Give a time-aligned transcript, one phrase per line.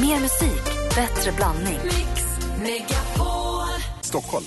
[0.00, 0.64] Mer musik,
[0.94, 1.78] bättre blandning.
[4.00, 4.44] Stockholm.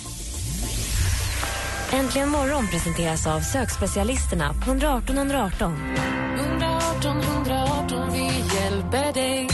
[1.91, 5.77] Äntligen morgon presenteras av sökspecialisterna på 118 118.
[6.39, 9.49] 118 118, vi hjälper dig.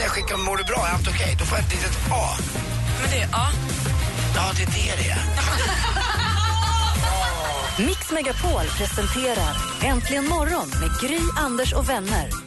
[0.00, 1.36] Jag skickar mår du bra, är allt okej?
[1.38, 2.28] Då får jag ett litet A.
[3.00, 3.46] Men det är A.
[4.34, 5.18] Ja, det är det det är.
[7.86, 12.43] Mix Megapol presenterar Äntligen morgon med Gry, Anders och vänner.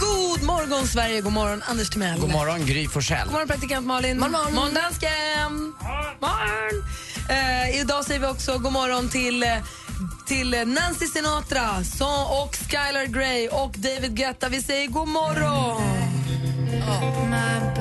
[0.00, 1.20] God morgon, Sverige.
[1.20, 2.20] God morgon, Anders Timell.
[2.20, 3.24] God morgon, Gry Forssell.
[3.24, 4.18] God morgon, praktikant Malin.
[4.18, 5.72] God morgon, morgon dansken.
[6.20, 6.84] morgon.
[7.28, 9.48] Eh, idag säger vi också god morgon till, eh,
[10.26, 14.48] till Nancy Sinatra så, och Skylar Grey och David Guetta.
[14.48, 15.82] Vi säger god morgon.
[17.30, 17.74] My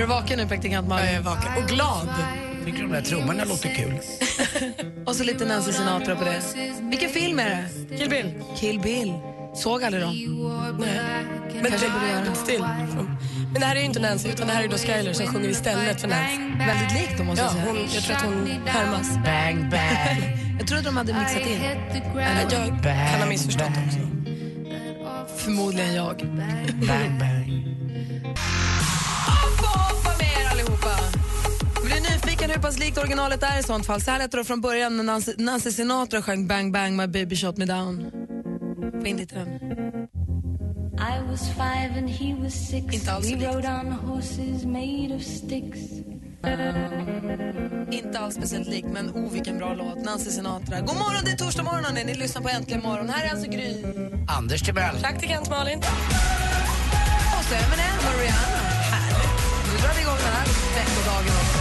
[0.00, 1.06] Är du vaken nu, praktikant Malin?
[1.06, 2.08] Jag är vaken och glad.
[2.64, 3.98] Tycker de där trummorna låter kul.
[5.06, 6.42] Och så lite Nancy Sinatra på det.
[6.80, 7.96] Vilken film är det?
[7.96, 8.34] Kill Bill.
[8.56, 9.14] Kill Bill.
[9.54, 10.14] Såg aldrig dem.
[10.78, 11.00] Nej.
[11.52, 12.34] Men, Kanske det, borde göra.
[12.34, 12.60] still.
[13.52, 15.48] men det här är ju inte Nancy utan det här är då Skyler som sjunger
[15.48, 16.64] istället för Nancy.
[16.66, 17.66] Väldigt likt dem måste Ja, jag säga.
[17.66, 19.14] hon, jag tror att hon härmas.
[19.14, 21.60] Bang, bang, Jag trodde de hade mixat in.
[22.20, 23.98] Eller jag kan ha missförstått också.
[25.36, 26.16] Förmodligen jag.
[26.88, 27.69] bang, bang.
[32.70, 34.00] Pass likt originalet är i sånt fall?
[34.00, 37.36] Så här lät det från början när Nancy, Nancy Sinatra sjöng Bang bang my baby
[37.36, 38.10] shot me down.
[39.00, 39.48] Få in lite den.
[40.98, 42.94] I was five and he was six.
[42.94, 43.42] Inte alls likt.
[43.42, 45.80] rode on horses made of sticks.
[47.90, 50.04] Inte alls speciellt likt, men oh vilken bra låt.
[50.04, 50.80] Nancy Sinatra.
[50.80, 52.04] God morgon, det är torsdag morgon hörni.
[52.04, 53.08] Ni lyssnar på Äntligen morgon.
[53.08, 53.84] Här är alltså Gry.
[54.28, 54.96] Anders Timell.
[54.96, 55.78] Praktikant Malin.
[57.38, 58.62] Och så Eminem och Rihanna.
[58.92, 59.32] Härligt.
[59.66, 61.59] Nu drar vi igång den här veckodagen också.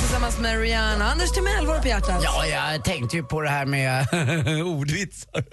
[0.00, 1.04] Tillsammans med Rihanna.
[1.04, 2.20] Anders Timell, vad har du på hjärtat?
[2.24, 4.06] Ja, jag tänkte ju på det här med
[4.64, 5.44] ordvitsar.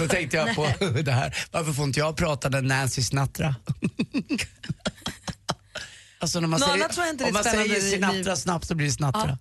[0.00, 0.68] Då tänkte jag på
[1.04, 1.36] det här.
[1.50, 3.54] Varför får inte jag prata när Nancy Sinatra?
[6.22, 8.38] Alltså när man Något säger, annat inte är om man säger livet.
[8.38, 9.38] snabbt så blir det Sinatra.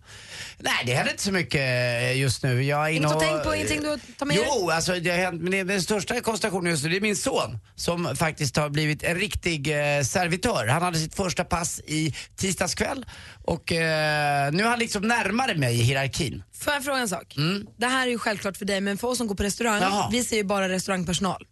[0.57, 2.63] Nej, det händer inte så mycket just nu.
[2.63, 4.45] Jag är inne Inget att tänka på, ingenting du tar med dig?
[4.47, 7.59] Jo, alltså det har hänt, men den största konstellationen just nu det är min son
[7.75, 10.67] som faktiskt har blivit en riktig eh, servitör.
[10.67, 13.05] Han hade sitt första pass i tisdags kväll
[13.43, 16.43] och eh, nu är han liksom närmare mig i hierarkin.
[16.59, 17.35] Får jag fråga en sak?
[17.77, 20.09] Det här är ju självklart för dig, men för oss som går på restaurang, Jaha.
[20.11, 21.47] vi ser ju bara restaurangpersonal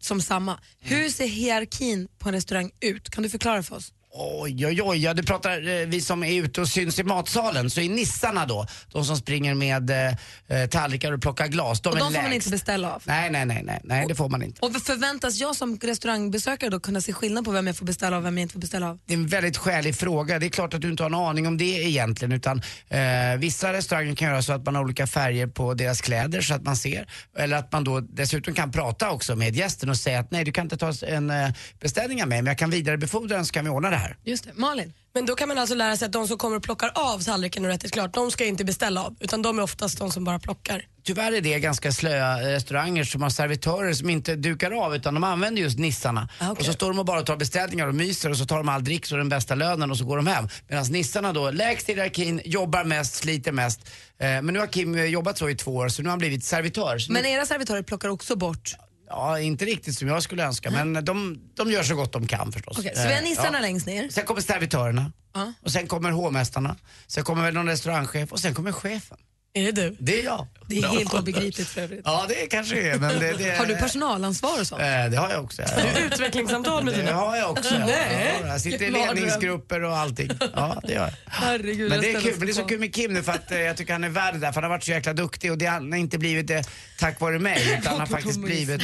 [0.00, 0.60] som samma.
[0.80, 3.10] Hur ser hierarkin på en restaurang ut?
[3.10, 3.92] Kan du förklara för oss?
[4.18, 4.98] Oj, oj, oj.
[4.98, 7.70] Ja, du pratar eh, vi som är ute och syns i matsalen.
[7.70, 11.88] Så är nissarna då, de som springer med eh, eh, tallrikar och plockar glas, de
[11.88, 13.02] Och är de får man inte beställa av.
[13.04, 14.60] Nej, nej, nej, nej, nej, det får man inte.
[14.66, 18.22] Och förväntas jag som restaurangbesökare då kunna se skillnad på vem jag får beställa av
[18.22, 18.98] och vem jag inte får beställa av?
[19.06, 20.38] Det är en väldigt skälig fråga.
[20.38, 23.00] Det är klart att du inte har en aning om det egentligen utan eh,
[23.38, 26.62] vissa restauranger kan göra så att man har olika färger på deras kläder så att
[26.62, 27.08] man ser.
[27.38, 30.52] Eller att man då dessutom kan prata också med gästen och säga att nej du
[30.52, 31.48] kan inte ta en eh,
[31.80, 34.05] beställning av mig men jag kan vidarebefordra den så kan vi ordna det här.
[34.24, 34.50] Just det.
[34.54, 34.92] Malin?
[35.16, 37.64] Men då kan man alltså lära sig att de som kommer och plockar av tallriken
[37.64, 39.16] och rätt klart, de ska inte beställa av.
[39.20, 40.86] Utan de är oftast de som bara plockar.
[41.04, 45.14] Tyvärr är det ganska slöa eh, restauranger som har servitörer som inte dukar av utan
[45.14, 46.28] de använder just nissarna.
[46.40, 46.60] Ah, okej.
[46.60, 48.84] Och så står de och bara tar beställningar och myser och så tar de all
[48.84, 50.48] dricks och den bästa lönen och så går de hem.
[50.68, 53.80] Medan nissarna då, lägst i hierarkin, jobbar mest, sliter mest.
[54.18, 56.18] Eh, men nu har Kim eh, jobbat så i två år så nu har han
[56.18, 56.98] blivit servitör.
[56.98, 58.76] Så Men nu, era servitörer plockar också bort.
[59.08, 62.52] Ja, inte riktigt som jag skulle önska men de, de gör så gott de kan
[62.52, 62.78] förstås.
[62.78, 63.60] Vi har Eh, ja.
[63.60, 64.08] längst ner.
[64.08, 65.12] Sen kommer servitörerna.
[65.34, 65.52] Ja.
[65.62, 66.76] Och sen kommer hovmästarna.
[67.06, 69.18] Sen kommer väl någon restaurangchef och sen kommer chefen.
[69.56, 69.96] Är det du?
[69.98, 70.46] Det är jag.
[70.68, 72.00] Det är helt obegripligt för övrigt.
[72.04, 72.98] Ja, det kanske är.
[72.98, 74.82] Men det, det, Har du personalansvar och sånt?
[74.82, 75.62] Eh, det har jag också.
[75.62, 77.12] Har du utvecklingssamtal med Det dina?
[77.12, 77.78] har jag också.
[77.78, 78.34] Nej.
[78.42, 80.30] Ja, jag sitter i ledningsgrupper och allting.
[80.54, 81.12] Ja, det gör jag.
[81.26, 83.52] Herregud, Men det är kul, men det är så kul med Kim nu för att
[83.52, 85.50] eh, jag tycker han är värd det där för han har varit så jäkla duktig
[85.52, 86.64] och det har inte blivit det
[86.98, 88.82] tack vare mig utan han har faktiskt blivit,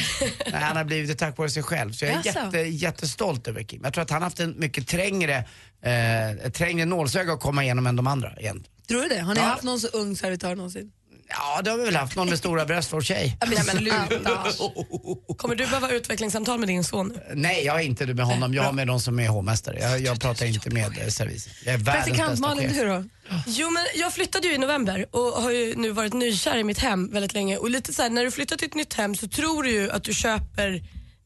[0.51, 1.91] nej, han har blivit det tack vare sig själv.
[1.93, 2.39] Så jag är Jaså?
[2.39, 3.81] jätte, jättestolt över Kim.
[3.83, 5.35] Jag tror att han har haft en mycket trängre,
[5.83, 8.72] eh, trängre nålsöga att komma igenom än de andra egentligen.
[8.87, 9.19] Tror du det?
[9.19, 9.45] Har ni Ja.
[9.45, 10.91] haft någon så ung servitör någonsin?
[11.29, 12.15] Ja, det har vi väl haft.
[12.15, 13.37] Någon med stora bröst, vår tjej.
[13.41, 14.07] Ja, men sluta.
[15.37, 17.17] Kommer du behöva utvecklingssamtal med din son?
[17.33, 18.53] Nej, jag är inte det med honom.
[18.53, 19.79] Jag har med de som är hovmästare.
[19.79, 21.53] Jag, jag pratar inte med eh, servisen.
[21.65, 22.77] Jag är världens Praktikant bästa Malin, chef.
[22.77, 23.03] du då?
[23.47, 26.79] Jo men jag flyttade ju i november och har ju nu varit nykär i mitt
[26.79, 29.27] hem väldigt länge och lite så här, när du flyttar till ett nytt hem så
[29.27, 30.83] tror du ju att du köper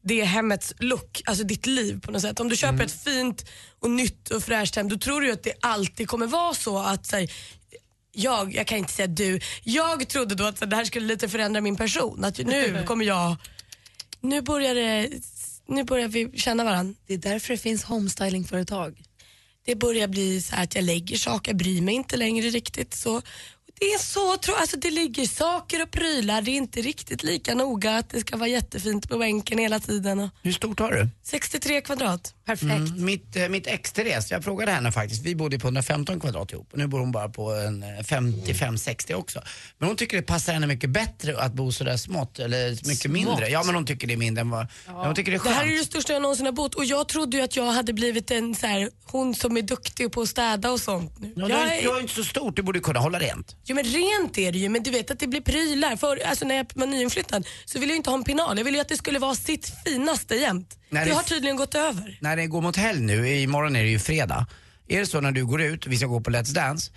[0.08, 2.40] det hemmets look, alltså ditt liv på något sätt.
[2.40, 3.46] Om du köper ett fint
[3.80, 7.06] och nytt och fräscht hem då tror du att det alltid kommer vara så att
[7.06, 7.32] så här,
[8.12, 11.30] jag, jag kan inte säga du, jag trodde då att så, det här skulle lite
[11.30, 12.26] förändra min person.
[12.26, 13.36] Att nu kommer jag,
[14.22, 15.10] nu börjar det,
[15.68, 16.96] nu börjar vi känna varandra.
[17.08, 19.04] Det är därför det finns homestylingföretag.
[19.66, 22.94] Det börjar bli så här att jag lägger saker, jag bryr mig inte längre riktigt
[22.94, 23.22] så.
[23.80, 27.56] Det är så tro, alltså det ligger saker och prylar, det är inte riktigt lika
[27.56, 30.20] noga att det ska vara jättefint på bänken hela tiden.
[30.20, 31.08] Och Hur stort har du?
[31.24, 32.34] 63 kvadrat.
[32.48, 32.72] Perfekt.
[32.72, 36.68] Mm, mitt, eh, mitt Therese, jag frågade henne faktiskt, vi bodde på 115 kvadrat ihop
[36.72, 39.42] och nu bor hon bara på en eh, 55-60 också.
[39.78, 43.50] Men hon tycker det passar henne mycket bättre att bo sådär smått, eller mycket mindre.
[43.50, 45.06] Ja men hon tycker det är mindre än vad, ja.
[45.06, 45.56] hon tycker det är Det skönt.
[45.56, 47.94] här är det största jag någonsin har bott och jag trodde ju att jag hade
[47.94, 51.34] blivit en så här, hon som är duktig på att städa och sånt nu.
[51.36, 53.56] Ja, jag är, är, inte så stort, du borde kunna hålla rent.
[53.66, 55.96] Jo men rent är det ju, men du vet att det blir prylar.
[55.96, 58.78] För, alltså, när jag var nyinflyttad så ville jag inte ha en pinal, jag ville
[58.78, 60.78] ju att det skulle vara sitt finaste jämt.
[60.90, 62.18] Nej, det det- har tydligen gått över.
[62.22, 64.48] När det går mot helg nu, imorgon är det ju fredag.
[64.88, 66.92] Är det så när du går ut, vi ska gå på Let's Dance,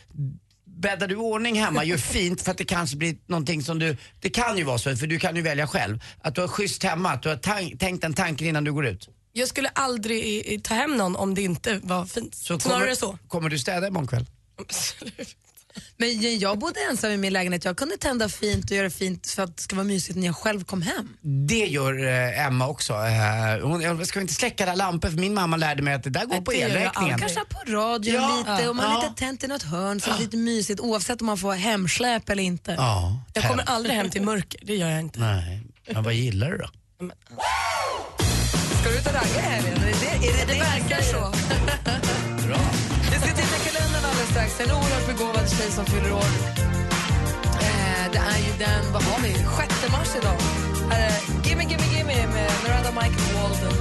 [0.64, 4.30] bäddar du ordning hemma, gör fint för att det kanske blir någonting som du, det
[4.30, 7.10] kan ju vara så, för du kan ju välja själv, att du har schysst hemma,
[7.10, 9.08] att du har tänkt en tanke innan du går ut.
[9.32, 12.34] Jag skulle aldrig i, i, ta hem någon om det inte var fint.
[12.34, 13.18] Så Snarare kommer, så.
[13.28, 14.26] kommer du städa imorgon kväll?
[14.60, 15.36] Absolut.
[15.96, 19.42] Men jag- bodde ensam i min lägenhet, jag kunde tända fint och göra fint för
[19.42, 21.08] att det ska vara mysigt när jag själv kom hem.
[21.48, 22.92] Det gör eh, Emma också.
[22.92, 26.10] Eh, hon, jag ska inte släcka alla lampor för min mamma lärde mig att det
[26.10, 27.18] där går på det elräkningen.
[27.18, 29.02] Kanske på radion Ja, lite och man ja.
[29.02, 32.28] lite tänt i något hörn så det är lite mysigt oavsett om man får hemsläp
[32.28, 32.74] eller inte.
[32.78, 35.20] Ja, Jag kommer aldrig hem till mörker, det gör jag inte.
[35.20, 35.62] Nej,
[35.92, 36.68] men vad gillar du då?
[38.80, 39.72] Ska du ut och ragga i helgen?
[39.72, 41.32] Är det är det, det verkar så
[44.58, 44.60] kalendern.
[44.60, 46.30] En oerhört begåvad tjej som fyller år.
[47.60, 50.40] Eh, det är ju den, vad har vi, 6 mars idag.
[50.90, 53.76] Här är Gimme Gimme Gimme med Miranda Michael Walden.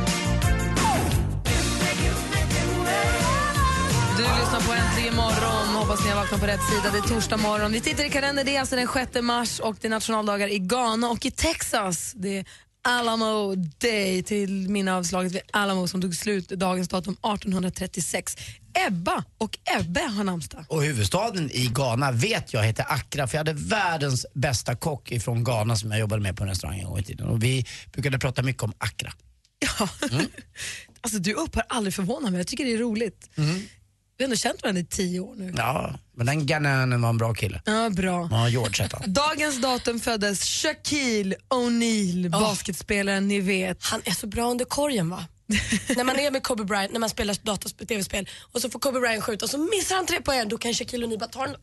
[4.17, 5.75] Du lyssnar på Äntligen morgon.
[5.75, 6.89] Hoppas ni har vaknat på rätt sida.
[6.91, 7.71] Det är torsdag morgon.
[7.71, 8.45] Vi tittar i kalendern.
[8.45, 12.13] Det är alltså den 6 mars och det är nationaldagar i Ghana och i Texas.
[12.15, 12.45] Det är
[12.81, 18.37] Alamo Day till minne av slaget vid Alamo som tog slut dagens datum 1836.
[18.87, 20.65] Ebba och Ebbe har namnsdag.
[20.67, 25.43] Och huvudstaden i Ghana vet jag heter Accra för jag hade världens bästa kock ifrån
[25.43, 27.27] Ghana som jag jobbade med på en restaurang en gång i tiden.
[27.27, 29.13] Och vi brukade prata mycket om Accra.
[29.59, 29.89] Ja.
[31.01, 32.39] alltså, du upphör aldrig förvåna mig.
[32.39, 33.29] Jag tycker det är roligt.
[34.19, 35.53] Vi har ändå känt varandra i tio år nu.
[35.57, 37.61] Ja, men den ghanänen var en bra kille.
[37.65, 38.27] Ja, bra.
[38.31, 39.13] Ja, George hette han.
[39.13, 43.83] Dagens datum föddes Shaquille O'Neal, basketspelaren ni vet.
[43.83, 45.25] Han är så bra under korgen va?
[45.97, 48.99] när man är med Kobe Bryant, när man spelar datorspel, tv-spel och så får Kobe
[48.99, 51.55] Bryant skjuta och så missar han tre poäng, då kan Shaquille O'Neal bara ta den
[51.55, 51.57] uh,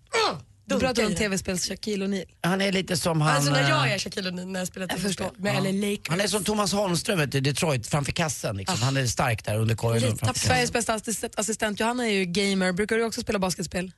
[0.64, 2.26] Du dunka pratar i om tv-spels Shaquille O'Neal.
[2.42, 3.36] Han är lite som han...
[3.36, 6.08] Alltså när eh, jag är Shaquille O'Neal när jag spelar tv-spel med LA Lakers.
[6.08, 8.56] Han är som Thomas Holmström vet du, i Detroit framför kassen.
[8.56, 8.78] Liksom.
[8.82, 10.18] Han är stark där under korgen.
[10.34, 12.72] Sveriges bästa assistent, assistent Johanna är ju gamer.
[12.72, 13.92] Brukar du också spela basketspel?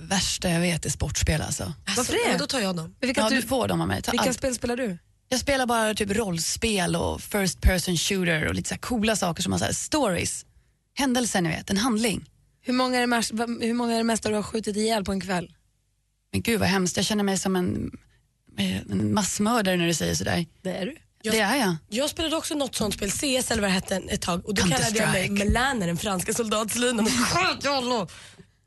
[0.00, 1.72] Värsta jag vet är sportspel alltså.
[1.96, 2.38] Varför Ja, det?
[2.38, 2.94] då tar jag dem.
[3.00, 4.02] Vilka, Ja, du, du får dem av mig.
[4.02, 4.36] Ta vilka allt.
[4.36, 4.98] spel spelar du?
[5.32, 9.42] Jag spelar bara typ rollspel och first person shooter och lite så här coola saker
[9.42, 10.46] som har så här stories.
[10.94, 12.30] Händelser ni vet, en handling.
[12.62, 15.12] Hur många, är det mest, hur många är det mesta du har skjutit ihjäl på
[15.12, 15.52] en kväll?
[16.32, 17.90] Men gud vad hemskt, jag känner mig som en,
[18.58, 20.46] eh, en massmördare när du säger sådär.
[20.62, 20.96] Det är du.
[21.22, 21.76] Jag- Det är jag.
[21.88, 24.62] Jag spelade också något sånt spel, CS eller vad det hette ett tag och då
[24.62, 25.30] kallade jag mig.
[25.30, 27.06] Melaner, den franska soldatslinan.
[27.06, 27.62] Sköt.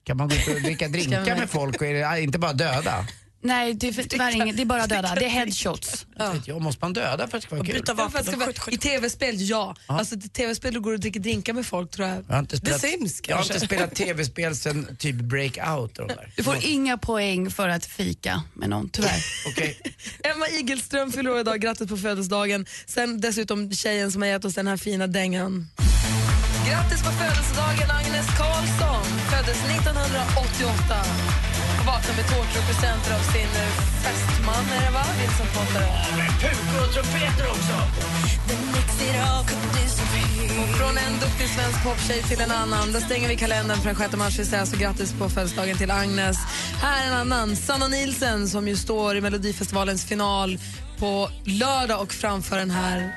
[0.03, 3.05] Kan man gå ut och dricka drinkar med folk och är det inte bara döda?
[3.45, 5.15] Nej, det är tyvärr inget, det är bara döda.
[5.15, 6.05] Det är headshots.
[6.17, 6.35] Ja.
[6.45, 7.75] Jag måste man döda för att det ska vara kul?
[7.75, 8.23] Byta Ja, vapen.
[8.25, 9.75] ska vara, I tv-spel, ja.
[9.85, 12.17] Alltså, i tv-spel du går och dricker drinkar med folk tror jag.
[12.27, 13.53] Jag har inte spelat, Sims, jag har kanske.
[13.53, 15.99] inte spelat tv-spel sen typ Breakout.
[16.35, 19.23] Du får inga poäng för att fika med någon, tyvärr.
[19.47, 19.79] Okej.
[20.23, 22.65] Emma Igelström fyller idag, grattis på födelsedagen.
[22.85, 25.67] Sen dessutom tjejen som har gett oss den här fina dängan.
[26.69, 31.52] Grattis på födelsedagen Agnes Karlsson, föddes 1988.
[31.83, 33.71] Och vaknade med tårtor och presenter av sin eh,
[34.03, 35.05] fästman, är det va?
[35.19, 35.87] Vincent Pottare.
[36.41, 37.75] Pukor och trumpeter också!
[40.61, 42.91] Och från en duktig svensk poptjej till en annan.
[42.91, 44.39] Där stänger vi kalendern för den 6 mars.
[44.39, 46.37] Vi säger så grattis på födelsedagen till Agnes.
[46.81, 50.59] Här är en annan, Sanna Nielsen som ju står i Melodifestivalens final
[50.99, 53.11] på lördag och framför den här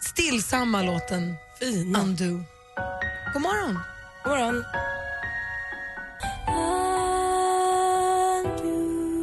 [0.00, 2.00] stillsamma låten Fina.
[2.00, 2.44] Undo.
[3.32, 3.78] God morgon.
[4.24, 4.64] God morgon.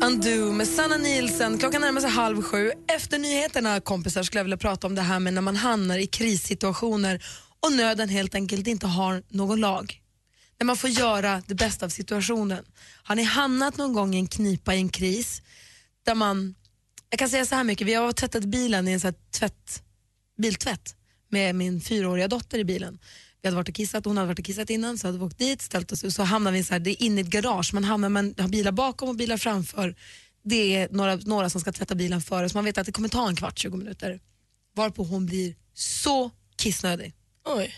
[0.10, 1.58] Undo med Sanna Nielsen.
[1.58, 2.72] Klockan närmar sig halv sju.
[2.88, 6.08] Efter nyheterna kompisar skulle jag vilja prata om det här med när man hamnar i
[6.08, 7.24] krissituationer
[7.60, 10.02] och nöden helt enkelt inte har någon lag.
[10.60, 12.66] När man får göra det bästa av situationen.
[13.04, 15.42] Har ni hamnat någon gång i en knipa i en kris
[16.06, 16.56] där man,
[17.10, 19.84] jag kan säga så här mycket, vi har tvättat bilen i en så här tvätt,
[20.38, 20.96] biltvätt
[21.30, 23.00] med min fyraåriga dotter i bilen.
[23.42, 25.38] Vi hade varit och kissat, hon hade varit och kissat innan, så hade vi åkt
[25.38, 27.84] dit, ställt oss så hamnar vi så här, det är inne i ett garage, man
[27.84, 29.96] hamnar, man har bilar bakom och bilar framför.
[30.44, 33.10] Det är några, några som ska tvätta bilen före, så man vet att det kommer
[33.10, 34.20] ta en kvart, 20 minuter.
[34.76, 37.14] Varpå hon blir så kissnödig.
[37.46, 37.76] Oj.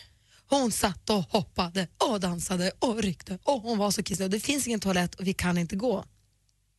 [0.50, 4.42] Hon satt och hoppade och dansade och ryckte och hon var så kissnödig.
[4.42, 6.06] Det finns ingen toalett och vi kan inte gå.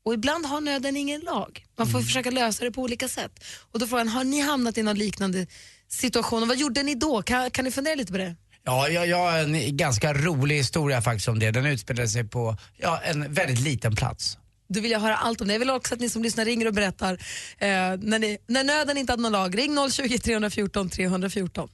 [0.05, 1.67] Och ibland har nöden ingen lag.
[1.79, 3.45] Man får försöka lösa det på olika sätt.
[3.73, 5.47] Och då frågan, har ni hamnat i någon liknande
[5.89, 7.23] situation och vad gjorde ni då?
[7.23, 8.37] Kan, kan ni fundera lite på det?
[8.65, 11.51] Ja, jag, jag har en ganska rolig historia faktiskt om det.
[11.51, 14.39] Den utspelade sig på ja, en väldigt liten plats.
[14.69, 15.55] Då vill jag höra allt om det.
[15.55, 17.13] Jag vill också att ni som lyssnar ringer och berättar
[17.59, 19.59] eh, när, ni, när nöden inte hade någon lag.
[19.59, 21.69] Ring 020 314 314.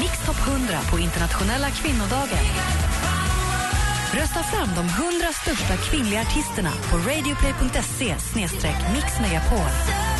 [0.00, 2.44] Mix Top 100 på internationella kvinnodagen.
[4.14, 8.16] Rösta fram de 100 största kvinnliga artisterna på radioplay.se
[8.94, 10.11] mixmegapol.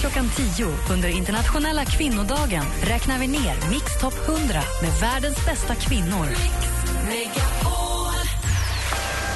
[0.00, 4.42] Klockan 10 under internationella kvinnodagen räknar vi ner Mix Top 100
[4.82, 6.26] med världens bästa kvinnor.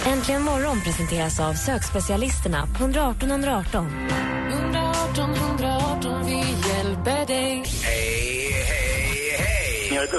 [0.06, 3.90] Äntligen morgon presenteras av sökspecialisterna på 118 118.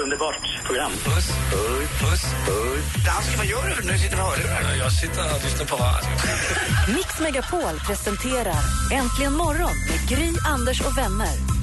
[0.04, 0.90] Underbart program.
[0.90, 3.04] Puss, puss, puss, puss.
[3.06, 3.88] Dansk, vad gör du?
[3.88, 4.74] Nu sitter du och hörlurar.
[4.78, 6.10] Jag sitter och lyssnar på radio.
[6.96, 8.60] Mix Megapol presenterar
[8.92, 11.55] Äntligen morgon med Gry, Anders och vänner.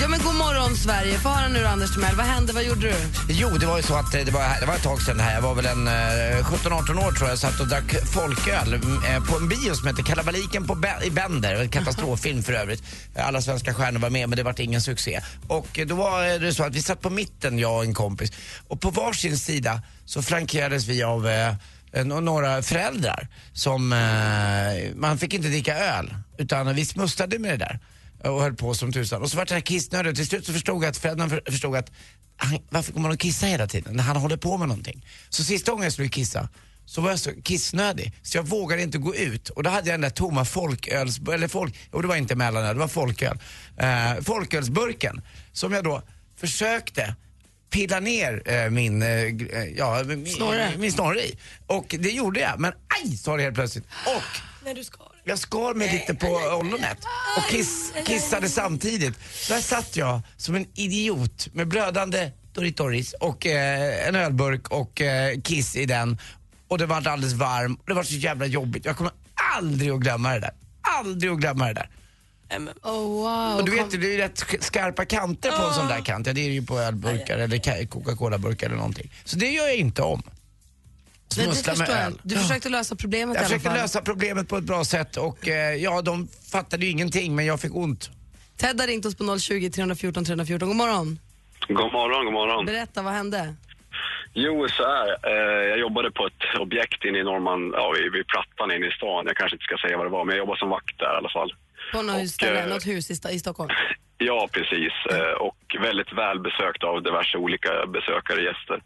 [0.00, 1.18] Ja, men god morgon, Sverige.
[1.18, 2.16] Få höra nu då, Anders Timell.
[2.16, 2.52] Vad hände?
[2.52, 2.94] Vad gjorde du?
[3.28, 5.22] Jo, det var ju så att eh, det var, det var ett tag sedan det
[5.22, 5.34] här.
[5.34, 7.30] Jag var väl en eh, 17-18 år tror jag.
[7.30, 11.04] Jag satt och drack folköl mm, eh, på en bio som heter Kalabaliken på Be-
[11.04, 11.54] i Bender.
[11.54, 12.82] En katastroffilm för övrigt.
[13.16, 15.20] Alla svenska stjärnor var med men det var ingen succé.
[15.48, 17.94] Och eh, då var eh, det så att vi satt på mitten, jag och en
[17.94, 18.32] kompis.
[18.68, 21.54] Och på varsin sida så flankerades vi av eh,
[21.92, 27.64] eh några föräldrar som, eh, man fick inte dricka öl utan vi smusslade med det
[27.64, 27.80] där
[28.24, 29.22] och höll på som tusan.
[29.22, 31.50] Och så var det här kissnödig och till slut så förstod jag att föräldrarna för-
[31.52, 31.90] förstod att
[32.36, 35.06] han, varför kommer han att kissa hela tiden när han håller på med någonting.
[35.28, 36.48] Så sista gången jag skulle kissa
[36.86, 39.94] så var jag så kissnödig så jag vågade inte gå ut och då hade jag
[39.94, 43.38] den där tomma folköls, eller folk, och det var inte mellanöl, det var folköl.
[43.78, 46.02] Eh, folkölsburken som jag då
[46.36, 47.14] försökte
[47.70, 49.32] pilla ner eh, min, eh, eh,
[49.76, 50.72] ja, min, Snorre.
[50.78, 51.38] min snorre i.
[51.66, 52.72] Och det gjorde jag, men
[53.04, 53.84] aj sa det helt plötsligt.
[54.06, 55.13] Och När du skar.
[55.24, 56.26] Jag skar mig lite på
[56.60, 56.98] ollonet
[57.36, 59.14] och kiss, kissade samtidigt.
[59.48, 65.40] Där satt jag som en idiot med blödande Doritos och eh, en ölburk och eh,
[65.40, 66.18] kiss i den.
[66.68, 68.84] Och det var alldeles varm och det var så jävla jobbigt.
[68.84, 69.12] Jag kommer
[69.56, 70.50] aldrig att glömma det där.
[71.00, 71.90] Aldrig att glömma det där.
[72.82, 73.56] Oh, wow.
[73.58, 76.26] Och du vet, det är ju rätt sk- skarpa kanter på en sån där kant.
[76.26, 79.12] Ja, det är det ju på ölburkar eller ka- Coca-Cola-burkar eller någonting.
[79.24, 80.22] Så det gör jag inte om.
[81.28, 82.20] Smussla med öl.
[82.22, 83.78] Du försökte lösa problemet Jag i alla försökte fall.
[83.78, 87.60] lösa problemet på ett bra sätt och eh, ja, de fattade ju ingenting men jag
[87.60, 88.10] fick ont.
[88.56, 90.68] Ted har ringt oss på 020 314 314.
[90.68, 91.18] God morgon.
[91.68, 92.66] God morgon, god morgon.
[92.66, 93.54] Berätta, vad hände?
[94.34, 95.08] Jo, så här.
[95.32, 98.90] Eh, jag jobbade på ett objekt inne i Norrman, ja, vid, vid Plattan inne i
[98.90, 99.24] stan.
[99.26, 101.16] Jag kanske inte ska säga vad det var, men jag jobbade som vakt där i
[101.16, 101.54] alla fall.
[101.92, 103.70] På något, Och, ställe, eh, något hus i, Sta- i Stockholm?
[104.18, 104.92] Ja, precis.
[105.12, 108.78] Eh, och väldigt välbesökt av diverse olika besökare och gäster.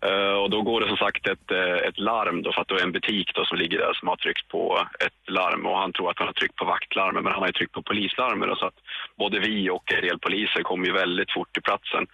[0.00, 2.74] Eh, och då går det som sagt ett, eh, ett larm då, för att det
[2.74, 5.92] är en butik då som ligger där som har tryckt på ett larm och han
[5.92, 8.56] tror att han har tryckt på vaktlarmet men han har ju tryckt på polislarmet då,
[8.56, 8.80] så att
[9.16, 12.06] både vi och en del poliser kom ju väldigt fort till platsen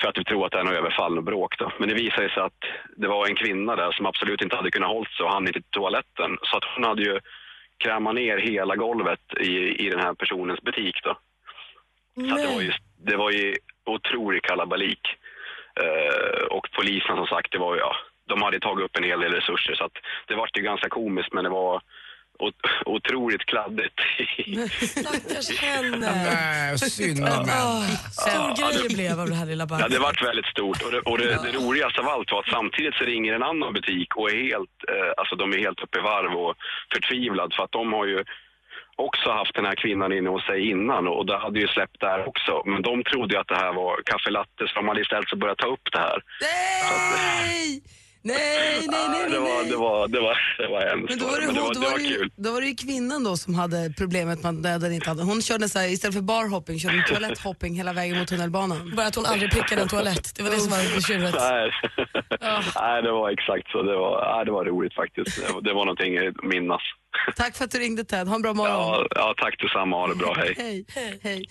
[0.00, 1.72] för att vi tror att det är något överfall och bråk då.
[1.78, 2.62] Men det visade sig att
[2.96, 5.60] det var en kvinna där som absolut inte hade kunnat hålla sig och han inte
[5.60, 7.20] till toaletten så att hon hade ju
[7.78, 11.18] krämat ner hela golvet i, i den här personens butik då.
[12.14, 15.16] Så det, var ju, det var ju otrolig kalabalik.
[15.82, 17.96] Eh, och polisen som sagt, det var ja,
[18.28, 19.96] de hade tagit upp en hel del resurser så att
[20.28, 21.80] det var ju ganska komiskt men det var
[22.38, 24.00] ot- otroligt kladdigt.
[24.70, 25.98] Stackars henne.
[26.34, 27.86] Nej, synd om henne.
[28.10, 29.90] Stor grej det blev av det här lilla Ja, barnet.
[29.90, 32.94] det vart väldigt stort och, det, och det, det roligaste av allt var att samtidigt
[32.94, 36.02] så ringer en annan butik och är helt, eh, alltså de är helt uppe i
[36.02, 36.54] varv och
[36.94, 38.24] förtvivlad för att de har ju
[38.96, 42.28] också haft den här kvinnan inne hos sig innan och det hade ju släppt där
[42.28, 42.62] också.
[42.64, 45.36] Men de trodde ju att det här var kaffe latte så de hade istället så
[45.36, 46.18] börjat ta upp det här.
[46.40, 47.82] Nej!
[48.26, 49.70] Nej, nej, nej, nej, det, var, nej.
[49.70, 51.10] det, var, det, var, det var hemskt.
[51.10, 52.30] Men då var det, Men det hon, var, då, var det, ju, kul.
[52.36, 55.22] då var det ju kvinnan då som hade problemet med att döden inte hade.
[55.22, 58.92] Hon körde så här, istället för barhopping körde hon toaletthopping hela vägen mot tunnelbanan.
[58.96, 60.34] Bara att hon aldrig prickade en toalett.
[60.36, 61.34] Det var det som var bekymret.
[61.38, 61.70] Nej.
[62.80, 63.82] nej, det var exakt så.
[63.82, 65.46] Det var, nej, det var roligt faktiskt.
[65.62, 66.82] Det var, någonting att minnas.
[67.36, 68.74] Tack för att du ringde Ted, ha en bra morgon.
[68.74, 69.96] Ja, ja, tack detsamma.
[69.96, 70.34] Ha det bra.
[70.36, 70.84] Hej.
[70.88, 71.20] Hej.
[71.22, 71.46] Hej.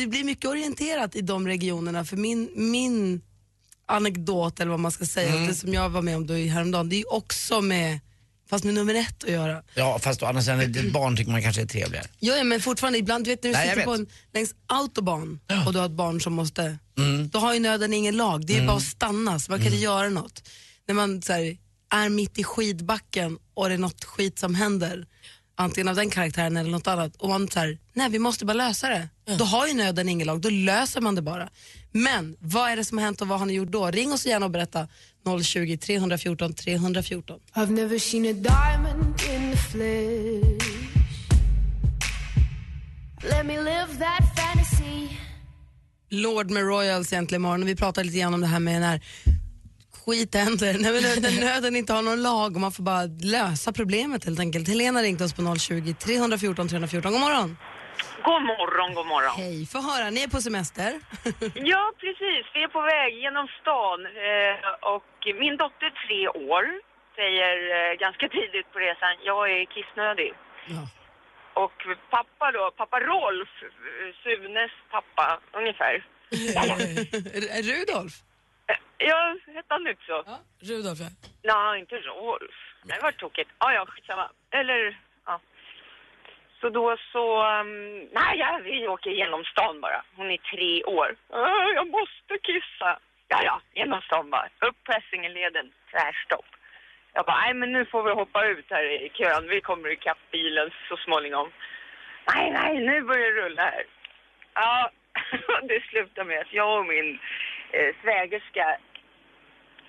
[0.00, 3.20] Det blir mycket orienterat i de regionerna för min, min
[3.86, 6.88] anekdot eller vad man ska säga, det som jag var med om då i häromdagen,
[6.88, 8.00] det är ju också med
[8.50, 9.62] fast med nummer ett att göra.
[9.74, 12.06] Ja, fast å andra sidan, ett barn tycker man kanske är trevligare.
[12.18, 15.40] Jo, ja, men fortfarande ibland, du vet när du Nej, sitter på en, längs autobahn
[15.66, 16.78] och du har ett barn som måste,
[17.30, 18.46] då har ju nöden ingen lag.
[18.46, 20.48] Det är ju bara att stanna, så man kan inte göra något.
[20.86, 21.56] När man så här,
[21.90, 25.06] är mitt i skidbacken och det är något skit som händer,
[25.56, 28.88] antingen av den karaktären eller något annat, och man här, nej vi måste bara lösa
[28.88, 29.08] det.
[29.38, 31.48] Då har ju nöden ingen lag, då löser man det bara.
[31.92, 33.90] Men vad är det som har hänt och vad har ni gjort då?
[33.90, 34.88] Ring oss gärna och berätta
[35.44, 37.40] 020 314 314.
[37.54, 40.84] I've never seen a diamond in the flesh.
[43.30, 45.08] Let me live that fantasy.
[46.10, 49.00] Lord med Royals egentligen imorgon och vi pratade lite grann om det här med när
[50.06, 53.04] skit händer, när, när, när nöden inte har någon lag och man får bara
[53.36, 54.68] lösa problemet helt enkelt.
[54.68, 57.12] Helena ringt oss på 020 314 314.
[57.12, 57.56] God morgon!
[58.30, 59.34] God morgon, god morgon.
[59.42, 60.90] Hej, få höra, ni är på semester.
[61.72, 62.42] Ja, precis.
[62.54, 64.54] Vi är på väg genom stan eh,
[64.94, 66.20] och min dotter, tre
[66.52, 66.64] år,
[67.18, 70.30] säger eh, ganska tidigt på resan, jag är kissnödig.
[71.62, 71.78] Och
[72.16, 75.26] pappa då, pappa Rolf, eh, Sunes pappa,
[75.60, 75.94] ungefär.
[77.70, 78.14] Rudolf?
[78.98, 80.24] Ja, hette han inte så?
[80.60, 81.08] Rudolf, ja.
[81.42, 82.54] Nej, inte Rolf.
[82.84, 83.50] Det var tokigt.
[83.58, 84.30] Ja, ja, skitsamma.
[84.50, 85.40] Eller, ja.
[86.60, 90.02] Så då så, um, nej, ja, vi åker genom stan bara.
[90.16, 91.16] Hon är tre år.
[91.30, 92.98] "Ah, jag måste kissa.
[93.28, 94.48] Ja, ja, genom stan bara.
[94.68, 96.46] Upp på Essingeleden, tvärstopp.
[97.12, 99.48] Jag bara, nej men nu får vi hoppa ut här i kön.
[99.48, 101.50] Vi kommer ikapp bilen så småningom.
[102.34, 103.84] Nej, nej, nu börjar det rulla här.
[104.54, 104.90] Ja,
[105.68, 107.18] det slutar med att jag och min eh,
[108.02, 108.78] svägerska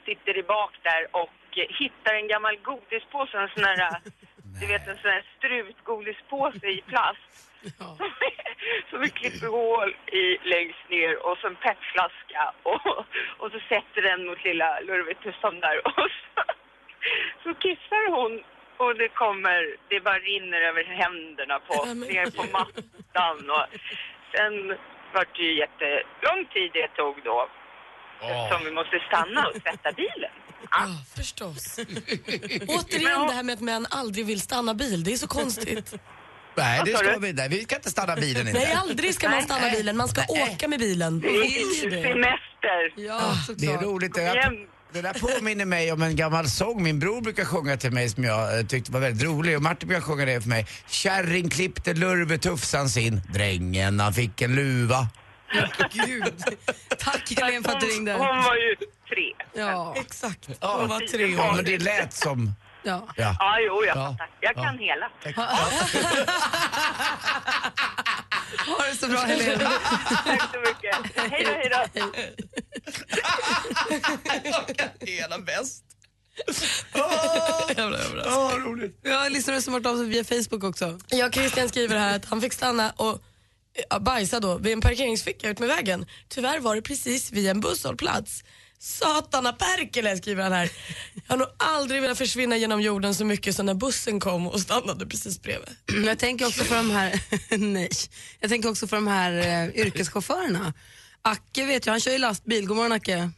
[0.05, 3.97] sitter i bak där och eh, hittar en gammal godispåse, en sån här, eh,
[4.59, 7.51] du vet en sån här strutgodispåse i plast.
[8.89, 12.87] Som vi klipper hål i längst ner och så en petflaska och,
[13.37, 16.41] och så sätter den mot lilla lurvetussan där och så,
[17.43, 18.43] så kissar hon
[18.77, 23.65] och det kommer, det bara rinner över händerna på oss, ner på mattan och
[24.31, 24.77] sen
[25.13, 27.47] var det ju jättelång tid det tog då.
[28.51, 30.31] Som vi måste stanna och tvätta bilen.
[30.71, 31.79] Ja, förstås.
[32.67, 35.93] Återigen det här med att män aldrig vill stanna bil, det är så konstigt.
[36.57, 37.47] Nej, det ska vi inte.
[37.47, 38.59] Vi ska inte stanna bilen inte.
[38.59, 41.19] Nej, aldrig ska man stanna bilen, man ska åka med bilen.
[41.19, 42.93] Det är semester.
[42.95, 44.13] Ja, Det är roligt.
[44.13, 48.23] Det, där, påminner mig om en gammal sång min bror brukar sjunga till mig som
[48.23, 49.55] jag eh, tyckte var väldigt rolig.
[49.55, 50.67] Och Martin brukar sjunga det för mig.
[50.87, 55.07] Kärring klippte lurvetufsan sin, drängen han fick en luva.
[55.91, 56.43] Gud.
[56.99, 58.11] Tack Helene för att du ringde.
[58.13, 58.75] Hon var ju
[59.09, 59.33] tre.
[59.53, 60.49] Ja, Exakt.
[60.61, 61.53] Ja, Hon var tre Ja, år.
[61.55, 62.51] men det lät som...
[62.83, 63.07] ja.
[63.17, 63.35] Ja.
[63.39, 64.11] Ja, jo, jag Ja.
[64.11, 64.29] fattar.
[64.41, 64.63] Jag Ja.
[64.63, 65.09] kan hela.
[68.67, 69.57] Ha det så bra Helene.
[70.25, 70.95] Tack så mycket.
[71.31, 71.85] Hej då, hej då.
[75.05, 75.83] Hela bäst.
[77.77, 78.33] Jävla överraskning.
[78.37, 78.99] Åh, vad roligt.
[79.03, 80.99] Vi har lyssnare som har av sig via Facebook också.
[81.07, 83.21] Ja, Christian skriver här att han fick stanna och
[83.89, 86.05] ja, bajsa då vid en parkeringsficka ut med vägen.
[86.27, 88.43] Tyvärr var det precis vid en busshållplats.
[88.79, 90.69] Satana Perkele skriver han här.
[91.13, 94.59] Jag har nog aldrig velat försvinna genom jorden så mycket som när bussen kom och
[94.59, 95.75] stannade precis bredvid.
[96.05, 97.19] Jag tänker också för de här,
[97.57, 97.89] nej.
[98.39, 100.73] Jag tänker också för de här eh, yrkeschaufförerna.
[101.21, 102.67] Acke vet jag, han kör ju lastbil.
[102.67, 103.29] God morgon Acke.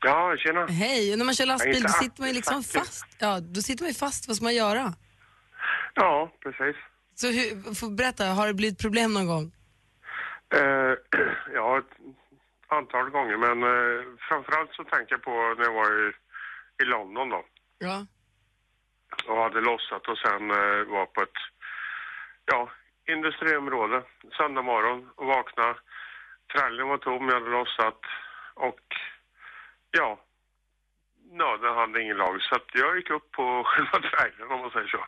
[0.00, 0.66] Ja, tjena.
[0.66, 3.04] Hej, och när man kör lastbil då sitter man ju liksom fast.
[3.18, 4.28] Ja, då sitter man ju fast.
[4.28, 4.94] Vad ska man göra?
[5.94, 6.76] Ja, precis.
[7.14, 9.52] Så hur, berätta, har det blivit problem någon gång?
[10.54, 10.94] Eh,
[11.54, 11.96] ja, ett
[12.68, 16.12] antal gånger, men eh, framförallt så tänker jag på när jag var i,
[16.82, 17.44] i London då
[17.78, 18.06] Ja.
[19.26, 21.38] och hade lossat och sen eh, var på ett
[22.44, 22.70] ja,
[23.06, 24.02] industriområde
[24.36, 25.76] söndag morgon och vakna.
[26.52, 28.00] Trallen var tom, jag hade lossat
[28.54, 28.80] och
[29.90, 30.18] ja,
[31.30, 34.88] nöden hade ingen lag så att jag gick upp på själva trailen om man säger
[34.88, 35.04] så.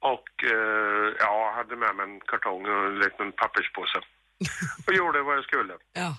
[0.00, 4.00] Och eh, ja, hade med mig en kartong och en liten papperspåse.
[4.86, 5.74] Och gjorde vad jag skulle.
[5.92, 6.16] ja.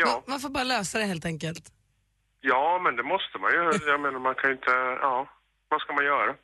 [0.00, 1.72] Ja, Man, man får bara lösa det helt enkelt.
[2.40, 3.70] ja men det måste man ju.
[3.86, 5.28] Jag menar man kan ju inte, ja,
[5.68, 6.34] vad ska man göra?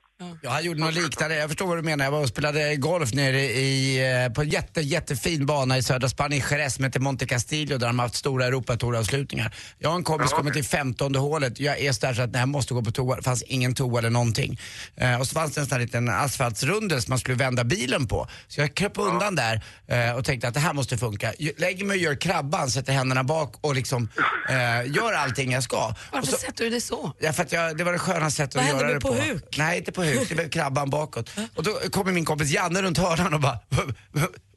[0.43, 1.37] Ja, han gjorde något liknande.
[1.37, 2.05] Jag förstår vad du menar.
[2.05, 6.09] Jag var och spelade golf nere i, eh, på en jätte, jättefin bana i södra
[6.09, 9.55] Spanien, Jerez, som heter Monte Castillo, där de har haft stora Europatouravslutningar.
[9.79, 11.61] Jag och en kompis Ja, kommer till femtonde hålet.
[11.61, 13.17] Jag är så där så att jag måste gå på toa.
[13.17, 14.61] Det fanns ingen toa eller någonting.
[14.97, 18.07] Eh, och så fanns det en sån här liten asfaltsrundel som man skulle vända bilen
[18.07, 18.29] på.
[18.49, 21.33] Så jag kröp undan där eh, och tänkte att det här måste funka.
[21.57, 24.09] Lägger mig och gör krabban, sätter händerna bak och liksom
[24.49, 25.95] eh, gör allting jag ska.
[26.13, 27.13] Varför så, sätter du det så?
[27.19, 29.01] Ja, för att jag, det var det skönaste sättet Vad att hände göra med det
[29.01, 29.23] på på.
[29.23, 29.55] huk?
[29.59, 31.31] Nej, inte på var krabban bakåt.
[31.57, 33.59] Och då kommer min kompis Janne runt hörnan och bara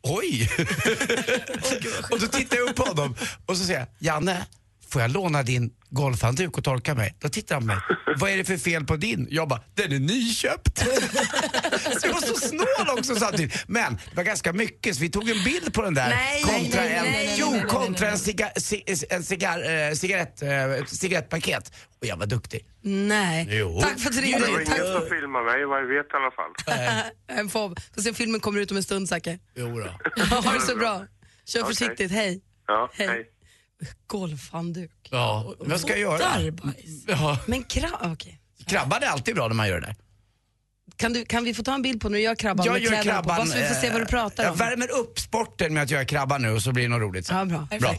[0.01, 0.49] Oj!
[2.12, 4.45] och då tittar jag upp på honom och så säger jag Janne,
[4.89, 7.15] får jag låna din golfhandduk och torka mig?
[7.19, 7.78] Då tittar han på mig,
[8.19, 9.28] vad är det för fel på din?
[9.30, 10.78] Jag bara, den är nyköpt.
[12.02, 13.63] så jag var så snål också samtidigt.
[13.67, 16.82] Men det var ganska mycket så vi tog en bild på den där Nej, kontra
[16.82, 18.47] nej, nej, en, jo, kontra en, ciga,
[19.10, 19.21] eh,
[19.93, 21.71] cigarett, eh, ett cigarettpaket.
[22.02, 22.65] Och jag var duktig.
[22.82, 23.47] Nej.
[23.52, 23.80] Jo.
[23.82, 24.39] Tack för att du Det ringde.
[24.39, 24.67] var Tack.
[24.80, 27.12] ingen som filmade mig, vad jag vet i alla fall.
[27.39, 29.39] En får, får se om filmen kommer ut om en stund, Zacke.
[29.56, 30.23] Jo då.
[30.43, 31.06] Ha det så bra.
[31.45, 31.76] Kör Okej.
[31.76, 32.41] försiktigt, hej.
[32.67, 33.08] Ja, Hej.
[33.08, 33.26] hej.
[34.07, 34.91] Golfhandduk.
[35.11, 36.17] Ja, vad ska jag göra?
[36.17, 37.03] Darbajs.
[37.07, 37.39] Ja.
[37.45, 38.39] Men krabba, okej.
[38.67, 39.95] Krabban är alltid bra när man gör det där.
[40.95, 42.81] Kan, du, kan vi få ta en bild på när du gör krabban Jag med
[42.81, 43.35] gör kläderna krabban.
[43.35, 43.41] på?
[43.41, 44.57] Bara så vi får se vad du eh, pratar Jag om.
[44.57, 47.49] värmer upp sporten med att göra krabban nu och så blir det något roligt sen.
[47.49, 47.79] Ja, bra.
[47.79, 47.95] Bra.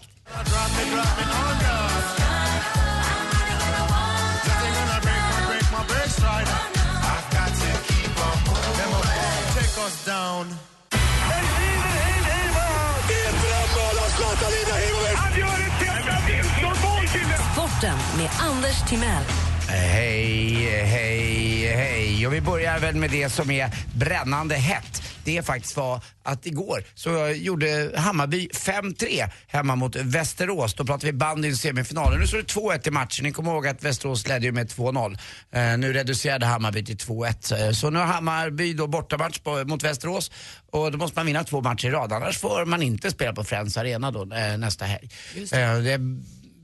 [17.78, 19.22] Sporten med Anders Timell.
[19.68, 22.26] Hej, hej, hej.
[22.26, 25.02] Och vi börjar väl med det som är brännande hett.
[25.24, 30.74] Det faktiskt var att igår så gjorde Hammarby 5-3 hemma mot Västerås.
[30.74, 32.20] Då pratar vi bandyns semifinalen.
[32.20, 33.24] Nu står det 2-1 i matchen.
[33.24, 35.18] Ni kommer ihåg att Västerås ledde ju med 2-0.
[35.52, 37.66] Eh, nu reducerade Hammarby till 2-1.
[37.66, 40.30] Eh, Så nu har Hammarby då bortamatch på, mot Västerås
[40.70, 42.12] och då måste man vinna två matcher i rad.
[42.12, 45.08] Annars får man inte spela på Friends Arena då eh, nästa helg.
[45.36, 45.98] Eh, det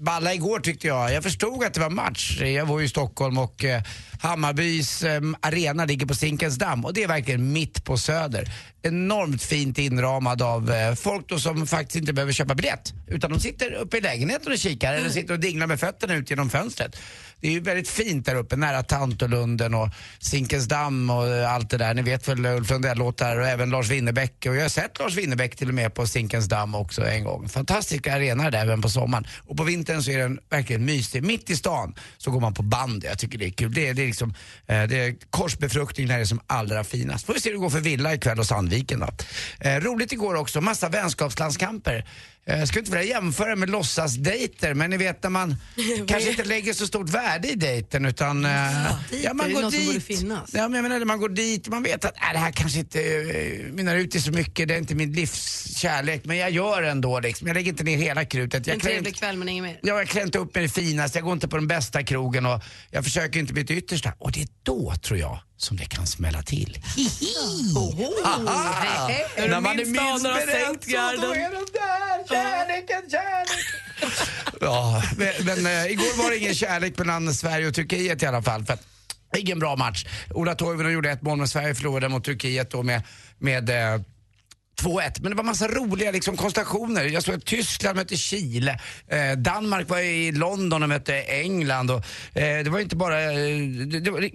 [0.01, 1.13] balla igår tyckte jag.
[1.13, 2.41] Jag förstod att det var match.
[2.41, 3.83] Jag var ju i Stockholm och eh,
[4.21, 8.49] Hammarbys eh, arena ligger på Zinkens damm och det är verkligen mitt på Söder.
[8.83, 12.93] Enormt fint inramad av eh, folk då som faktiskt inte behöver köpa biljett.
[13.07, 16.31] Utan de sitter uppe i lägenheten och kikar eller sitter och dinglar med fötterna ut
[16.31, 16.97] genom fönstret.
[17.41, 21.79] Det är ju väldigt fint där uppe, nära Tantolunden och Zinkensdamm och eh, allt det
[21.79, 21.95] där.
[21.95, 24.47] Ni vet väl eh, Ulf Lundell-låtar och även Lars Winnerbäck.
[24.49, 27.49] Och jag har sett Lars Winnerbäck till och med på Zinkensdamm också en gång.
[27.49, 29.27] Fantastisk arena där även på sommaren.
[29.47, 31.23] Och på vintern så är den verkligen mysig.
[31.23, 33.07] Mitt i stan så går man på bandy.
[33.07, 33.75] Jag tycker det är kul.
[33.75, 34.35] Det är, det är, liksom,
[34.67, 37.27] eh, det är korsbefruktning när det är som allra finast.
[37.27, 39.09] Får vi se hur det går för Villa ikväll och Sandviken då.
[39.61, 42.05] Eh, roligt igår också, massa vänskapslandskamper.
[42.47, 45.57] Eh, Jag skulle inte vilja jämföra med låtsasdejter men ni vet när man
[46.07, 48.45] kanske inte lägger så stort värde i dejten utan...
[48.45, 48.51] eh,
[49.11, 50.51] det är något som borde finnas.
[50.55, 52.79] Ja, men jag menar, när man går dit man vet att äh, det här kanske
[52.79, 56.83] inte äh, mynnar ut i så mycket, det är inte min livskärlek men jag gör
[56.83, 57.47] ändå liksom.
[57.49, 58.67] Jag lägger inte ner hela krutet.
[58.67, 59.79] Jag En trevlig inte- kväll men inget mer.
[59.83, 62.47] Ja, jag klär inte upp mig det finaste, jag går inte på den bästa krogen
[62.47, 64.13] och jag försöker inte bli det yttersta.
[64.19, 66.79] Och det är då, tror jag, som det kan smälla till.
[69.37, 73.57] När man är Minst beredd så då är de där, kärleken, kärleken.
[74.61, 78.43] ja, men, men äh, igår var det ingen kärlek mellan Sverige och Turkiet i alla
[78.43, 78.65] fall.
[78.65, 78.79] För
[79.37, 80.07] ingen bra match.
[80.31, 83.03] Ola Toivonen gjorde ett mål men Sverige förlorade mot Turkiet då med,
[83.39, 84.01] med eh,
[84.85, 85.23] 2-1.
[85.23, 87.05] Men det var massa roliga liksom, konstellationer.
[87.05, 88.81] Jag såg att Tyskland mötte Chile.
[89.09, 91.91] Eh, Danmark var i London och mötte England.
[91.91, 92.05] Och,
[92.37, 93.23] eh, det var inte bara...
[93.23, 94.31] Eh, det, det var, eh,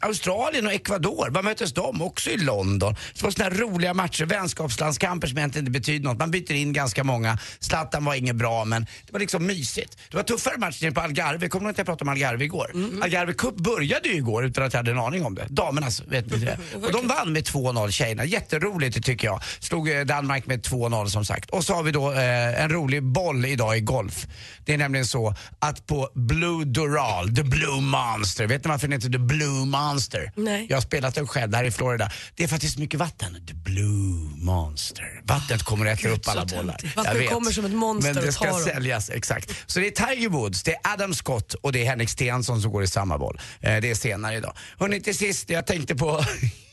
[0.00, 2.02] Australien och Ecuador, vad möttes de?
[2.02, 2.96] Också i London.
[2.96, 6.18] Så det var såna här roliga matcher, vänskapslandskamper som egentligen inte betyder något.
[6.18, 7.38] Man byter in ganska många.
[7.60, 9.98] Zlatan var inget bra men det var liksom mysigt.
[10.10, 11.48] Det var tuffare matcher nere på Algarve.
[11.48, 12.70] Kommer du ihåg att jag pratade om Algarve igår?
[13.02, 15.46] Algarve Cup började ju igår utan att jag hade en aning om det.
[15.48, 16.58] Damernas, vet ni det?
[16.86, 18.24] Och de vann med 2-0 tjejerna.
[18.24, 19.40] Jätteroligt tycker jag.
[19.66, 21.50] Slog eh, Danmark med 2-0 som sagt.
[21.50, 24.26] Och så har vi då eh, en rolig boll idag i golf.
[24.64, 28.92] Det är nämligen så att på Blue Doral, The Blue Monster, vet ni varför den
[28.92, 30.32] heter The Blue Monster?
[30.36, 30.66] Nej.
[30.68, 32.10] Jag har spelat den själv, där i Florida.
[32.34, 33.46] Det är för att det är så mycket vatten.
[33.46, 35.22] The Blue Monster.
[35.24, 36.92] Vattnet kommer och äter upp alla bollar.
[36.96, 38.60] Vattnet kommer som ett monster Men det ska dem.
[38.60, 39.52] säljas, exakt.
[39.66, 42.72] Så det är Tiger Woods, det är Adam Scott och det är Henrik Stenson som
[42.72, 43.40] går i samma boll.
[43.60, 44.56] Eh, det är senare idag.
[44.78, 46.24] Hörrni, till sist, jag tänkte på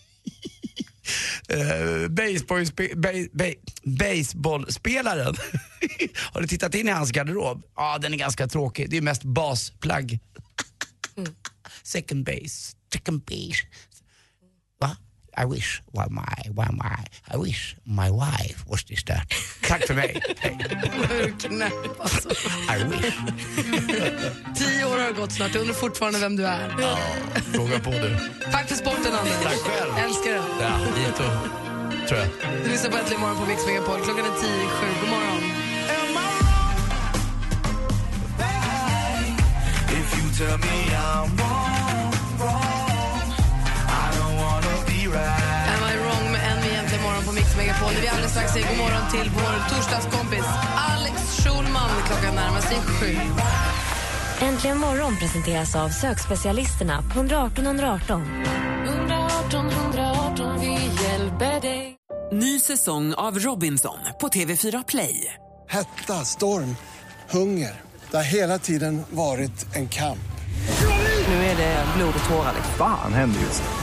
[1.54, 5.36] Uh, baseballspe- ba- ba- baseballspelaren.
[6.34, 7.64] Har du tittat in i hans garderob?
[7.76, 8.90] Ja, den är ganska tråkig.
[8.90, 10.20] Det är mest basplagg.
[11.84, 13.64] Second base, second base.
[15.38, 19.28] I wish, well my, well my, I wish my wife was this that.
[19.62, 20.22] Tack för mig.
[21.40, 22.30] Knäpp, alltså.
[22.70, 23.14] I wish.
[24.56, 26.76] Tio år har gått snart, jag undrar fortfarande vem du är.
[26.80, 26.98] Ja,
[27.54, 28.18] fråga på du.
[28.52, 29.44] Tack för sporten Anders.
[29.44, 29.92] Tack själv.
[29.98, 30.44] Älskar den.
[30.60, 31.24] Ja, dito,
[32.08, 32.28] tror jag.
[32.64, 34.02] Du lyssnar på Äntligen morgon på Mix Megapol.
[34.04, 34.88] Klockan är tio i sju.
[35.02, 35.53] God morgon.
[47.94, 51.90] Där vi alldeles strax säger god morgon till vår torsdagskompis Alex Schulman.
[52.08, 53.18] Klockan närmar sig sju.
[54.46, 58.22] Äntligen morgon presenteras av sökspecialisterna på 118 118.
[58.88, 60.72] 118 118, vi
[61.04, 61.96] hjälper dig.
[62.32, 65.34] Ny säsong av Robinson på TV4 Play.
[65.70, 66.76] Hetta, storm,
[67.30, 67.82] hunger.
[68.12, 70.20] Det har hela tiden varit en kamp.
[71.28, 72.54] Nu är det blod och tårar.
[72.78, 73.83] Fan händer just nu.